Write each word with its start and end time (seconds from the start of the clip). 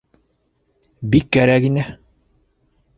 —Бик 1.13 1.29
кәрәк 1.39 1.71
ине! 1.73 1.87